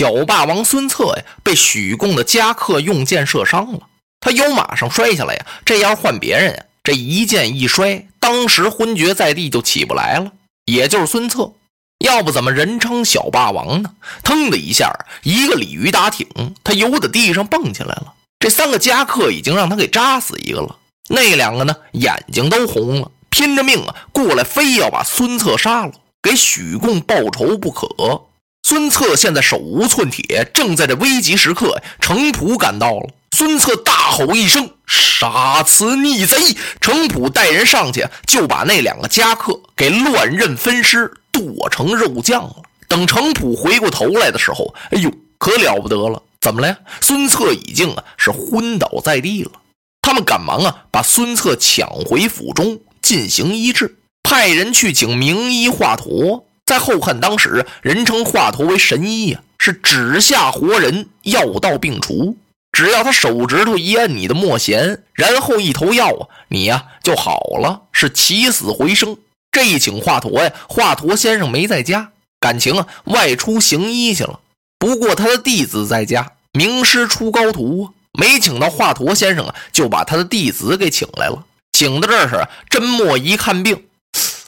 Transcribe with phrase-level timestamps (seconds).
[0.00, 3.80] 小霸王孙策呀，被许贡的家客用箭射伤了，
[4.18, 5.44] 他由马上摔下来呀。
[5.62, 10.32] 这要换别人呀，这一箭一摔，当时昏厥在地就起不来了。
[10.64, 11.52] 也就是孙策，
[11.98, 13.90] 要不怎么人称小霸王呢？
[14.22, 14.90] 腾的一下，
[15.22, 16.26] 一个鲤鱼打挺，
[16.64, 18.14] 他由得地上蹦起来了。
[18.38, 20.78] 这三个家客已经让他给扎死一个了，
[21.10, 27.86] 那两个呢，眼睛都红了，拼着命啊过来，非要把孙策杀了，给许贡报仇不可。
[28.62, 33.10] 孙策现在手无寸铁，正在这危急时刻，程普赶到了。
[33.32, 36.36] 孙策大吼一声：“杀此逆贼！”
[36.80, 42.56] 程普带人上去，就把那两个家客给乱刃分尸，剁成肉酱了。
[42.88, 46.22] 等程普回过头来的时候，哎呦，可了不得了！
[46.40, 46.76] 怎么了？
[47.00, 49.52] 孙策已经啊是昏倒在地了。
[50.02, 56.44] 他们赶忙啊把孙策抢回府中进行医治，派人去请名医华佗。
[56.70, 62.36] 在后汉，当时人称华佗为神医呀，是指下活人，药到病除。
[62.70, 69.16] 只要他手指头一按你的墨弦，然后一投药啊，你呀就好了，是起死回生。
[69.50, 74.38] 这一请华佗呀，华佗先生没在家，感情啊外出行医去了。
[74.78, 81.44] 不过他的弟子在家，名师出高徒啊，没请到华佗先生啊，就把他的弟子给请来了。
[81.72, 83.86] 请到这儿是真墨一看病，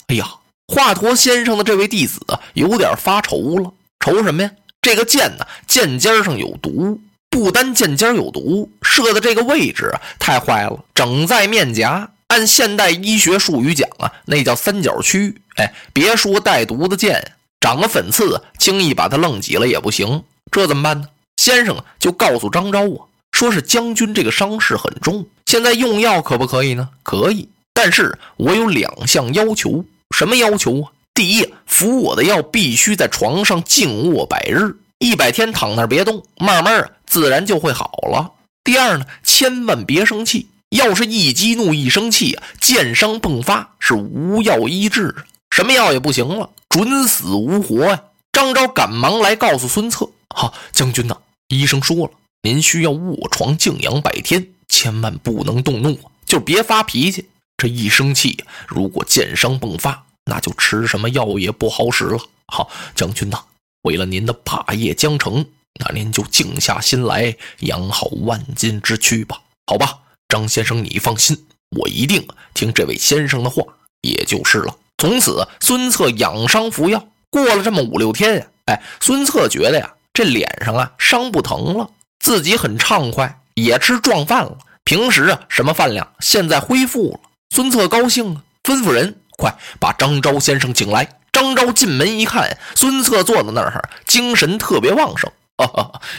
[0.06, 0.34] 哎呀。
[0.72, 2.18] 华佗先生的这位弟子
[2.54, 4.50] 有点发愁了，愁什么呀？
[4.80, 6.98] 这个箭呢，箭尖上有毒，
[7.28, 12.08] 不单箭尖有毒，射的这个位置啊太坏了，整在面颊。
[12.28, 15.42] 按现代医学术语讲啊，那叫三角区。
[15.56, 20.24] 哎，别说带毒的箭，长个粉刺，轻易把它愣挤了也不行。
[20.50, 21.08] 这怎么办呢？
[21.36, 26.88] 先生就告诉张昭啊，说是将军这个伤势很重，现在用药可不可以呢？
[27.02, 29.84] 可以，但是我有两项要求。
[30.12, 30.92] 什么要求啊？
[31.14, 38.32] 第一，服我的药必须在床上静卧百日，一百天躺那儿别动，慢慢啊，自然就会好了。
[38.64, 45.14] 第二呢，千万别生气，要是一激怒一生气啊，箭伤迸发，是无药医治，
[45.50, 48.00] 什么药也不行了，准死无活呀！
[48.32, 51.16] 张昭赶忙来告诉孙策：“哈，将军呐，
[51.48, 52.12] 医生说了，
[52.42, 57.26] 您需要卧床静养百天，千万不能动怒，就别发脾气。”
[57.62, 62.18] 这一生气，如果箭伤迸发，那就吃什么药也不好使了。
[62.48, 63.38] 好，将军呐，
[63.82, 65.46] 为了您的霸业将成，
[65.78, 69.40] 那您就静下心来，养好万金之躯吧。
[69.64, 69.96] 好吧，
[70.28, 71.46] 张先生，你放心，
[71.78, 73.62] 我一定听这位先生的话，
[74.00, 74.76] 也就是了。
[74.98, 84.58] 从此，孙策养伤服药，过了这么五六天呀，哎，孙策觉得呀，这脸上啊伤不疼了，自己很畅快，也吃壮饭了。
[84.82, 87.20] 平时啊，什么饭量，现在恢复了。
[87.52, 91.18] 孙策高兴啊，吩咐人快把张昭先生请来。
[91.32, 95.30] 张昭进门一看，孙策坐在那儿，精神特别旺盛。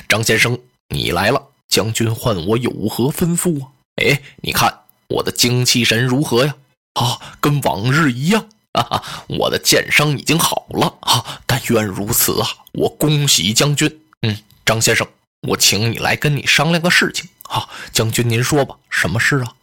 [0.08, 3.70] 张先生，你来了，将军唤我有何吩咐啊？
[3.96, 6.54] 哎，你看我的精气神如何呀？
[6.94, 8.48] 啊，跟往日一样。
[8.76, 11.42] 哈哈，我的箭伤已经好了啊！
[11.48, 12.48] 但愿如此啊！
[12.74, 14.02] 我恭喜将军。
[14.22, 15.08] 嗯，张先生，
[15.48, 17.28] 我请你来跟你商量个事情。
[17.50, 19.54] 啊，将军您说吧，什么事啊？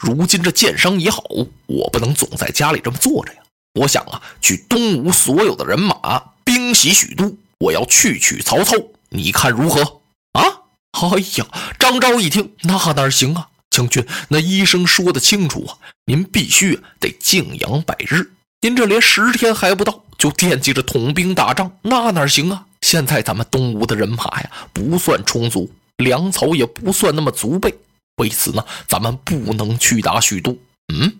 [0.00, 1.22] 如今这箭伤已好，
[1.66, 3.38] 我不能总在家里这么坐着呀。
[3.74, 8.74] 我想啊，去东吴所有的人马兵袭许都，我要去取曹操，
[9.10, 10.00] 你看如何？
[10.32, 10.42] 啊！
[10.92, 11.46] 哎呀，
[11.78, 18.32] 张昭一听，那哪行啊，将军，那医生说的清楚啊，您必须得静养百日。
[18.62, 22.64] 您这连十天还不到，就惦记着统兵打仗，那哪行啊？
[22.80, 27.74] 现在咱们东吴的人马呀，不算充足，粮草也不算那么足备。
[28.20, 30.56] 为此呢，咱们不能去打许都。
[30.92, 31.10] 嗯，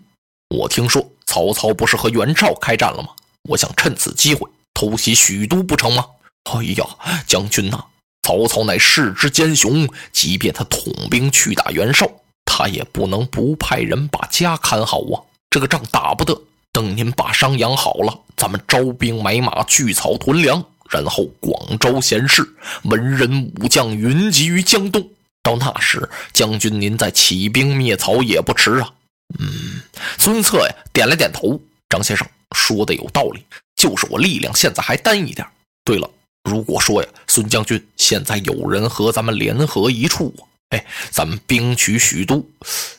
[0.49, 3.09] 我听说曹操不是和袁绍开战了吗？
[3.49, 6.05] 我想趁此机会偷袭许都，不成吗？
[6.51, 6.85] 哎呀，
[7.25, 7.85] 将军呐，
[8.21, 12.07] 曹操乃世之奸雄，即便他统兵去打袁绍，
[12.45, 15.25] 他也不能不派人把家看好啊。
[15.49, 16.39] 这个仗打不得，
[16.71, 22.47] 等您把伤养好了，咱们招兵买马，聚草屯粮，然后广招贤士、
[22.83, 25.09] 文人武将，云集于江东。
[25.43, 28.93] 到那时，将军您再起兵灭曹也不迟啊。
[29.39, 29.81] 嗯，
[30.17, 31.59] 孙策呀，点了点头。
[31.89, 33.43] 张先生说的有道理，
[33.75, 35.45] 就是我力量现在还单一点。
[35.83, 36.09] 对了，
[36.43, 40.33] 如果说呀，孙将军现在有人和咱们联合一处，
[40.69, 42.47] 哎，咱们兵取许都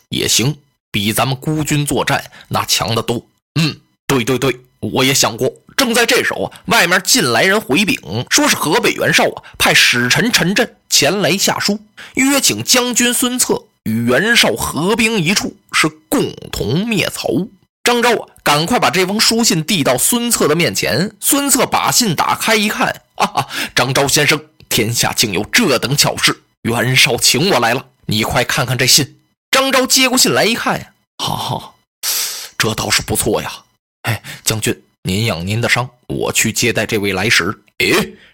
[0.08, 0.56] 也行，
[0.90, 3.24] 比咱们孤军作战那强得多。
[3.54, 5.52] 嗯，对对对，我也想过。
[5.76, 11.80] 正在这时候啊，外面进来人回禀，说是河北袁绍啊派使臣陈震前来下书，
[12.14, 17.28] 约请将军孙策与袁绍合兵一处，是共同灭曹。
[17.84, 21.16] 张昭啊，赶快把这封书信递到孙策的面前。
[21.18, 26.42] 孙策把信打开一看，哈哈，张昭先生天下竟有这等巧事！
[26.62, 29.18] 袁绍请我来了，你快看看这信。
[29.50, 31.76] 张昭接过信来一看呀，好，
[32.56, 33.52] 这倒是不错呀。
[34.02, 37.52] 哎，将军，您养您的伤，我去接待这位来使。
[37.78, 37.86] 哎，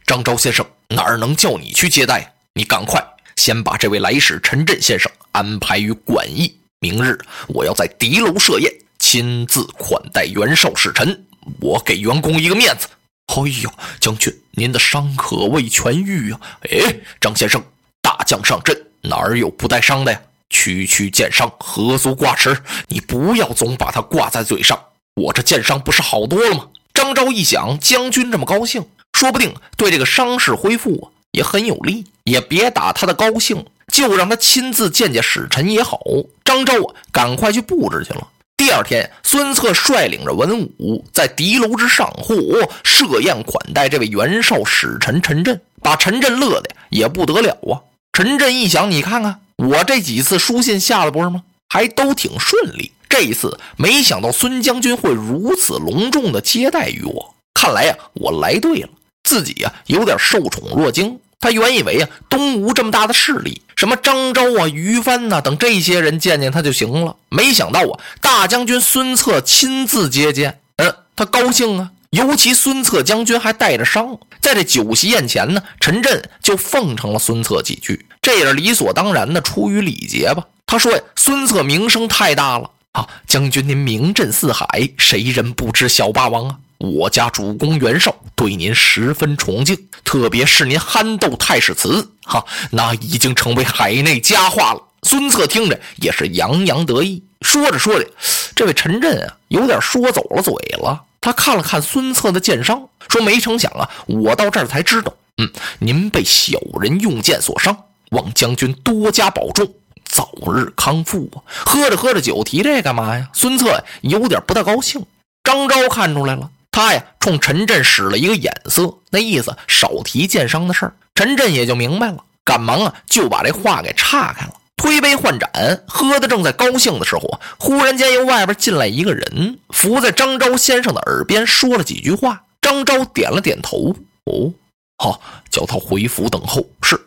[0.04, 2.30] 张昭先生，哪儿能叫你去接待？
[2.52, 3.02] 你赶快
[3.36, 11.24] 先把这位来使陈震先生安排于馆驿，明日我要在敌楼设宴，亲自款待袁绍使臣，
[11.58, 12.86] 我给袁公一个面子。
[13.28, 16.40] 哎呦，将军，您的伤可未痊愈啊！
[16.70, 17.64] 哎，张先生，
[18.02, 20.20] 大将上阵，哪儿有不带伤的呀？
[20.50, 22.62] 区区剑伤，何足挂齿？
[22.88, 24.78] 你不要总把它挂在嘴上。
[25.18, 26.68] 我这剑伤不是好多了吗？
[26.94, 32.04] 张昭一想，将军这么高兴，说不定对这个伤势恢复啊也很有利。
[32.24, 35.98] 也别打他的高兴，就让他亲自见见使臣也好。
[36.44, 38.28] 张昭啊，赶快去布置去了。
[38.56, 47.80] 第二天，孙策率领着文武在敌楼之上，嚯，设宴款待这位袁绍使臣陈震，把陈震乐的也不得了啊。
[48.12, 49.40] 陈震一想，你看看。
[49.56, 51.42] 我这几次书信下了不是吗？
[51.70, 52.92] 还都挺顺利。
[53.08, 58.88] 这一次没想到孙将军会如此隆重的接待于我，看来呀，我来对了。
[59.24, 61.18] 自己呀，有点受宠若惊。
[61.40, 67.16] 他原以为啊，东吴这么大的势力，什么张昭啊、于帆呐等这些人见见他就行了。
[67.28, 71.90] 没想到啊，大将军孙策亲自接见，嗯，他高兴啊。
[72.10, 80.42] 尤其孙策将军还带着伤，在这酒席宴前呢，陈震就奉承了孙策几句，这也是理所当然的，出于礼节吧。
[80.66, 84.66] 他说呀：“孙策名声太大了啊，将军您名震四海，
[84.96, 86.58] 谁人不知小霸王啊？
[86.78, 97.22] 我家主公袁绍对您十分崇敬，特别是您憨豆太史慈，哈，那已经成为海内佳话了。”孙策听着也是洋洋得意。
[97.42, 98.10] 说着说着，
[98.56, 101.04] 这位陈震啊，有点说走了嘴了。
[101.20, 105.48] 他看了看孙策的剑伤，说：“没成想啊，我到这儿才知道，嗯，
[105.78, 107.76] 您被小人用剑所伤，
[108.10, 109.72] 望将军多加保重，
[110.18, 113.28] 早日康复啊！”喝着喝着酒，提这干嘛呀？
[113.32, 115.06] 孙策有点不大高兴。
[115.44, 120.94] 张昭看出来了，他呀冲陈震使了一个眼色，那意思少提剑伤的事儿。
[121.14, 124.54] 陈震也就明白了，赶忙啊就把这话给岔开了。
[124.76, 132.42] 推杯换盏，喝的正在高兴的时候，忽然间由外边进来一个人，伏在张昭先生的耳边说了几句话。
[132.60, 133.94] 张昭点了点头，
[134.24, 134.52] 哦，
[134.98, 136.66] 好，叫他回府等候。
[136.82, 137.00] 是。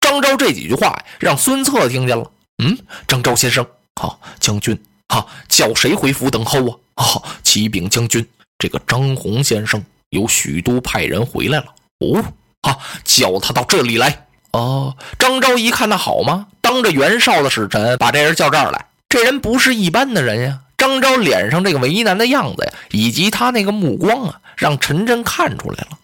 [0.00, 2.30] 张昭这几句话让孙策听见了。
[2.60, 2.76] 嗯，
[3.08, 3.66] 张昭先生，
[3.98, 4.78] 好，将军，
[5.08, 6.76] 好，叫谁回府等候啊？
[6.96, 8.26] 好，启禀将军，
[8.58, 11.64] 这个张宏先生由许都派人回来了。
[12.00, 12.22] 哦，
[12.62, 14.26] 好，叫他到这里来。
[14.50, 16.48] 哦，张昭一看，那好吗？
[16.60, 18.86] 当着袁绍的使臣，把这人叫这儿来。
[19.08, 20.60] 这人不是一般的人呀。
[20.76, 25.98] 张昭脸上这个为难的样子呀，以及他那个目光啊，让陈真看出来了。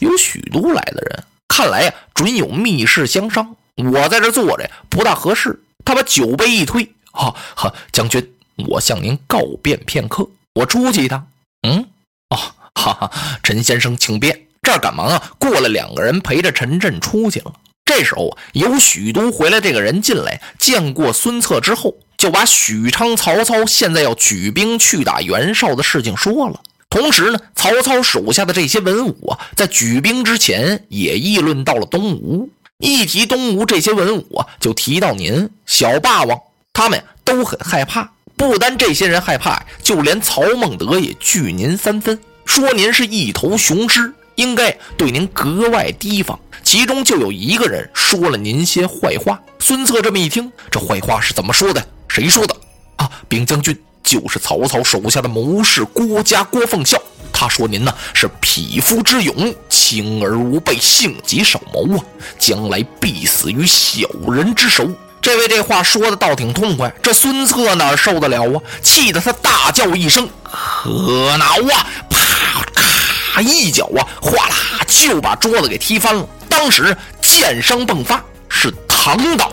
[0.00, 3.54] 有许都来的人，看来呀，准有密事相商。
[3.76, 5.62] 我在这坐着不大合适。
[5.84, 8.32] 他把酒杯一推，哈哈，将军，
[8.68, 10.28] 我向您告便片刻。
[10.54, 11.26] 我出去一趟。
[11.66, 11.86] 嗯，
[12.30, 12.36] 哦，
[12.74, 13.10] 哈哈，
[13.42, 14.46] 陈先生请便。
[14.62, 17.52] 这儿赶忙啊，过来两个人陪着陈震出去了。
[17.84, 26.60] 这时候，由许都回来这个人进来，见过孙策之后，就把许昌曹操现在要举兵去打袁绍的事情说了。
[26.88, 32.48] 同时呢，曹操手下的这些文武啊，在举兵之前也议论到了东吴。
[32.82, 36.36] 一提东吴这些文武，就提到您小霸王，
[36.72, 38.10] 他们都很害怕。
[38.36, 46.36] 不单这些人害怕，就连曹孟德也惧您三分，说您是一头雄狮，应该对您格外提防。
[46.64, 49.40] 其中就有一个人说了您些坏话。
[49.60, 51.86] 孙策这么一听，这坏话是怎么说的？
[52.08, 52.56] 谁说的？
[52.96, 57.00] 啊，禀将军，就是曹操手下的谋士郭嘉、郭奉孝。
[57.42, 62.04] 他说您呢是匹夫之勇，轻而无备，性急少谋啊，
[62.38, 64.88] 将来必死于小人之手。
[65.20, 68.62] 这位这话说的倒挺痛快，这孙策哪受得了啊？
[68.80, 74.54] 气得他大叫一声：“可恼啊！”啪咔一脚啊，哗啦
[74.86, 76.24] 就把桌子给踢翻了。
[76.48, 79.50] 当时剑声迸发，是躺倒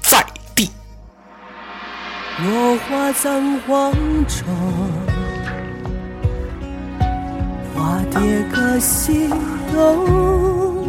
[0.00, 0.24] 在
[0.54, 0.70] 地。
[2.38, 3.92] 落花葬黄
[4.28, 5.05] 冢，
[7.76, 9.28] 化蝶各西
[9.70, 10.86] 东。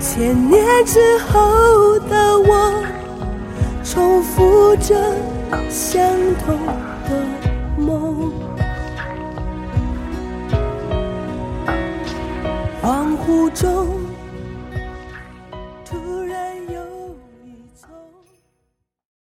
[0.00, 2.84] 千年之后的我，
[3.84, 4.94] 重复着
[5.70, 6.04] 相
[6.44, 6.58] 同
[7.08, 7.24] 的
[7.78, 8.32] 梦。
[12.82, 13.88] 恍惚中，